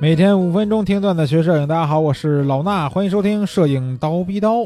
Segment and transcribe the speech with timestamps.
[0.00, 4.64] 每天五分钟听段子学摄影，大家好，我是老衲，欢迎收听摄影刀逼刀。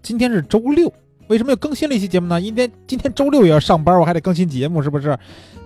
[0.00, 0.90] 今天是周六，
[1.26, 2.40] 为什么又更新了一期节目呢？
[2.40, 5.14] 今天今天周六也要上班，我还得更新节目，是不是？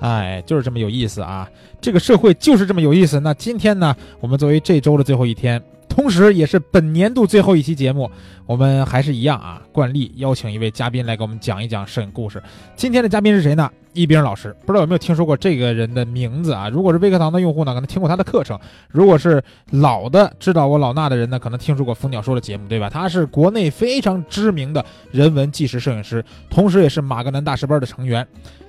[0.00, 1.48] 哎，就是这么有意思啊！
[1.80, 3.20] 这个社会就是这么有意思。
[3.20, 5.62] 那今天呢，我们作为这周的最后一天。
[5.88, 8.10] 同时，也是本年度最后一期节目，
[8.44, 12.42] 我们还是一样啊，惯例邀请一位嘉宾来给我们讲一讲摄影故事。
[12.74, 13.70] 今天的嘉宾是谁呢？
[13.96, 16.68] 一冰老师，不知道有没有听说过这个人的名字啊？
[16.68, 18.56] 如果是微课堂的用户呢，可能听过他的课程；
[18.90, 22.90] 如果是老的知道我老衲的人呢，可能听说过蜂鸟说的节目，对吧？
[22.90, 28.26] 他是国内非常知名的人文纪实摄影师，同时也是马格南大师班的成员。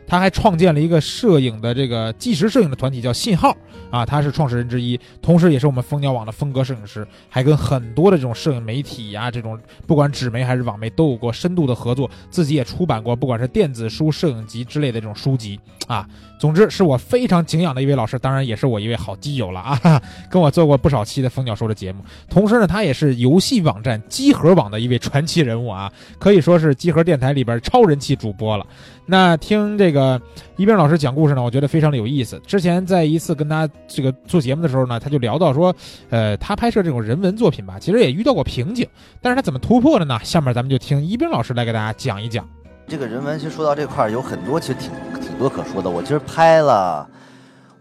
[0.09, 3.53] 他还创建了一个摄影的这个纪实摄影的团体，叫信号
[3.91, 16.07] 啊，他是创始人之一，同时也是我们蜂鸟网的风格摄影师，还跟很多的这种摄影媒体呀，这种不管纸媒还是网媒都有过深度的合作，自己也出版过不管是电子书、摄影集之类的这种书籍啊。
[16.39, 22.03] 总之是我非常敬仰的一位老师，当然也是我一位好基友了啊， 跟我做过不少期的蜂鸟说的节目。
[22.29, 28.63] 同时呢，他也是游戏网站机核网的一位传奇人物啊，可以说是机核电台里边超人气主播了。
[29.07, 30.21] 那听这个
[30.57, 32.39] 一冰老师讲故事呢，我觉得非常的有意思。
[32.45, 35.75] 之前在一次跟他这个做节目的时候呢，他就聊到说，
[36.11, 38.87] 呃，他拍摄这种人文作品吧，其实也遇到过瓶颈，
[39.23, 40.19] 但是他怎么突破的呢？
[40.23, 42.47] 下面咱们就听一冰老师来给大家讲一讲。
[42.87, 45.89] 这个人文其实说到这块儿有很多，其实挺挺多可说的。
[45.89, 47.05] 我其实拍了，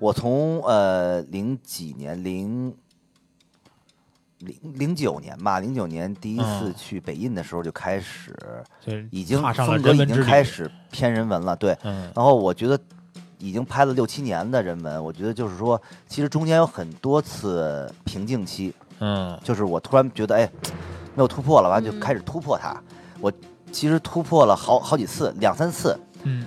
[0.01, 2.75] 我从呃零几年零
[4.39, 8.35] 零零九年吧，零九年第一次去北印的时候就开始，
[9.13, 11.55] 已经风格已经开始偏人文了。
[11.55, 12.77] 对，然后我觉得
[13.39, 18.75] 已经拍了六七年的人文，我觉得就是说，其实中间有很多次瓶颈期。
[18.99, 20.51] 嗯，就是我突然觉得哎，
[21.15, 22.77] 没有突破了，完就开始突破它。
[23.21, 23.33] 我。
[23.77, 26.47] 其实突破了好好几次，两三次，嗯，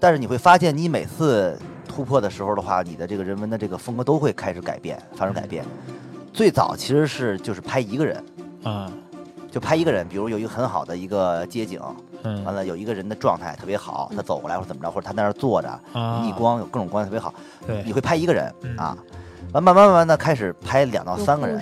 [0.00, 1.54] 但是你会发现，你每次
[1.86, 5.66] 突破的时候的话，你的这个人文的这个风格都会开始改变，发生改变。
[6.32, 8.24] 最早其实是就是拍一个人，
[8.64, 8.90] 啊，
[9.50, 11.78] 就拍一个人，比如有一个很好的一个街景，
[12.22, 15.78] 嗯，完了有一个人的状态特别好，他走过来或者怎么着，或者他在那儿坐着，
[16.22, 17.34] 逆光有各种光特别好，
[17.66, 18.96] 对，你会拍一个人啊，
[19.52, 21.60] 完慢慢慢慢的开始拍两到三个人，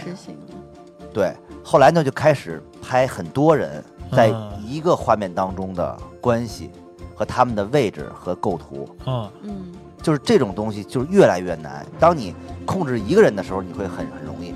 [1.13, 1.35] 对，
[1.65, 3.83] 后来呢就开始拍很多人。
[4.13, 4.33] 在
[4.67, 6.71] 一个画面当中的关系
[7.15, 9.73] 和他们的位置和构图，嗯嗯，
[10.03, 11.87] 就是这种东西就是越来越难。
[11.99, 12.35] 当你
[12.65, 14.53] 控制一个人的时候，你会很很容易；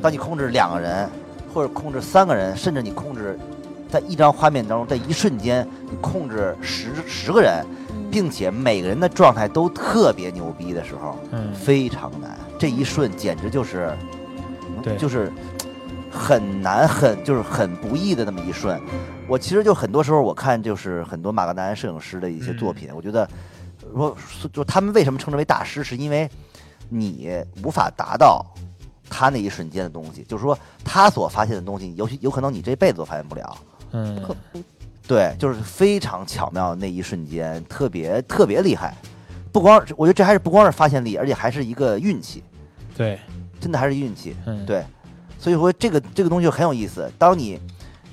[0.00, 1.08] 当你控制两个人
[1.52, 3.38] 或者控制三个人，甚至你控制
[3.88, 7.64] 在一张画面当中，在一瞬间你控制十十个人，
[8.10, 12.38] 并且每个人的状态都特别牛逼的时候，嗯，非常难。
[12.58, 13.92] 这一瞬简直就是，
[14.82, 15.30] 对，就是。
[16.18, 18.78] 很难，很就是很不易的那么一瞬。
[19.28, 23.28] 我其实就很多时候我看就是很多马格南摄影师的一些作品，我觉得，
[23.94, 24.16] 说
[24.52, 26.28] 就他们为什么称之为大师，是因为
[26.88, 27.30] 你
[27.62, 28.44] 无法达到
[29.08, 33.58] 他那一瞬间的东西，就是说他所发现的东西，有有可能你这辈子都发现不了。
[33.92, 34.20] 嗯，
[35.06, 38.94] 对，就是非常巧妙那一瞬间，特别特别厉害。
[39.52, 42.42] 不光我觉得这还是不光是发现力，而且还是一个运气。
[42.94, 43.18] 对，
[43.60, 44.36] 真的还是运气。
[44.46, 44.84] 嗯，对。
[45.38, 47.10] 所以说这个这个东西很有意思。
[47.16, 47.58] 当你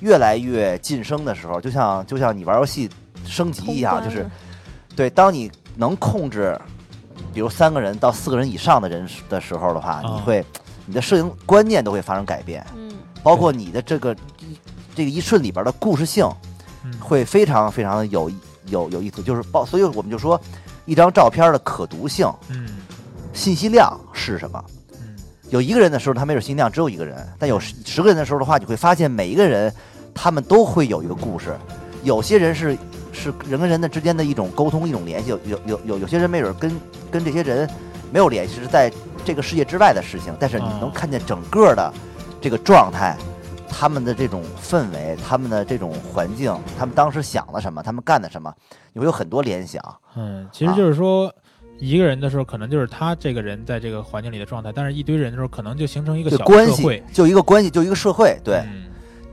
[0.00, 2.88] 越来越晋升的时候，就像就像你玩游戏
[3.24, 4.26] 升级一样，就是
[4.94, 5.10] 对。
[5.10, 6.58] 当你能控制，
[7.34, 10.44] 比如三个人到四个人以上的人的时候的话，你会
[10.86, 12.64] 你的摄影观念都会发生改变。
[12.76, 12.92] 嗯。
[13.22, 14.14] 包括你的这个
[14.94, 16.24] 这个一瞬里边的故事性，
[17.00, 18.30] 会非常非常的有
[18.66, 19.20] 有有意思。
[19.20, 20.40] 就是包，所以我们就说，
[20.84, 22.68] 一张照片的可读性，嗯，
[23.32, 24.64] 信息量是什么？
[25.50, 29.72] 有一个人的时候，他没准信息量只有一个人；但有十十个人的时候的话，你会发现每一个人，
[30.12, 31.56] 他们都会有一个故事。
[32.02, 32.76] 有些人是
[33.12, 36.80] 是人跟人的之间的一种沟通、一种联系；有有有有有些人没准跟
[37.10, 37.68] 跟这些人
[38.12, 38.92] 没有联系，是在
[39.24, 40.34] 这个世界之外的事情。
[40.40, 41.92] 但是你能看见整个的
[42.40, 43.16] 这个状态，
[43.68, 48.52] 他们的这种氛围，他们的这种环境，他们当时想了什么，他们干的什么，
[48.92, 49.80] 你会有很多联想。
[50.16, 51.32] 嗯，其实就是说。
[51.78, 58.38] 一个人的时候，可能就是他这个人在这个环境里的状态；但是一堆人的时候，可能就形成一个小关系，就一个关系，就一个社会。
[58.42, 58.62] 对，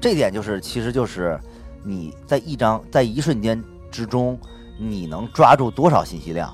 [0.01, 1.39] 这点就是，其实就是
[1.83, 4.37] 你在一张在一瞬间之中，
[4.77, 6.51] 你能抓住多少信息量，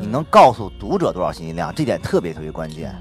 [0.00, 2.94] 你能告诉读者多少信息量，这点特别特别关键。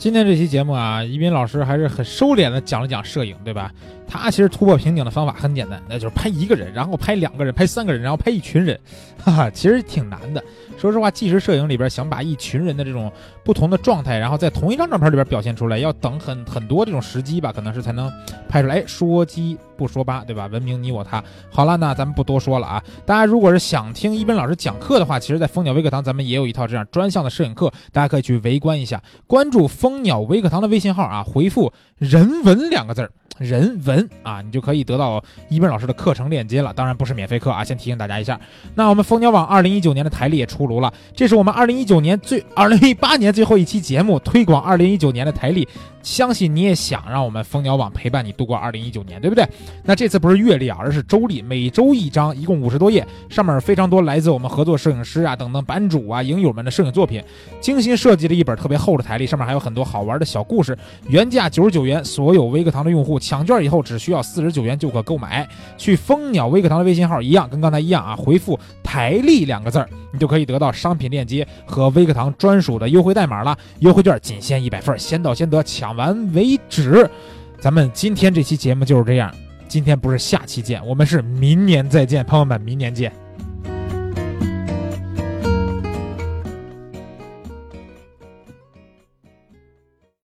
[0.00, 3.70] 今天这期节目啊，一斌老师还是很收敛的讲了讲摄影，对吧？
[4.08, 8.80] 他其实突破瓶颈的方法很简单，那就是拍一个人，然后拍两个人，拍三个人，然后拍一群人，
[9.22, 10.42] 哈哈，其实挺难的。
[10.78, 13.12] 说实话，纪实摄影里边想把一群人的这种
[13.44, 18.10] 不同的状态，然后在同一张照片里边表现出来，要等很很多这种时机吧，可能是才能
[18.48, 18.82] 拍出来。
[18.86, 20.46] 说机不说八，对吧？
[20.48, 21.24] 文明你我他。
[21.50, 22.82] 好了，那咱们不多说了啊。
[23.06, 29.02] 大家如果是想听一斌老师讲课的话，其实，在蜂鸟微课堂咱们也有一套这样专项的摄影课，大家可以去围观一下。
[29.26, 33.10] 关注蜂鸟微课堂的微信号啊，回复“人文”两个字儿。
[33.38, 38.38] 人文啊，你就可以得到一斌老师的课程链接了，当然不是免费课啊，先提醒大家一下。
[38.74, 45.66] 那我们蜂鸟网二零一九年的台历也出炉了，这是我们二零一九年最二零一八年最后一期节目，推广二零一九年的台历。
[46.02, 49.46] 相信你也想让我们蜂鸟网陪伴你度过二零一九年，对不对？
[49.84, 57.22] 那这次不是月历啊，而是周历，每周一张，一共五十多页，上面非常多来自我们合作摄影师啊等等版主啊影友们的摄影作品，
[57.60, 60.76] 精心设计了一本特别厚的台历，上面还有很多好玩的小故事。
[61.08, 65.46] 原价九十九元，所有微课堂的用户抢券以后只需要四十九元就可购买。
[65.76, 73.56] 去蜂鸟微课堂的微信号一样，跟刚才一样啊，回复“台历”两个字儿，你就可以得到商品链接和微课堂专属的优惠代码了。
[73.80, 75.90] 优惠券仅限一百份，先到先得，抢。
[75.96, 77.10] 完为止，
[77.58, 79.34] 咱们今天这期节目就是这样。
[79.70, 83.12] 今天不是下期见，我们是明年再见，朋友们，明年见。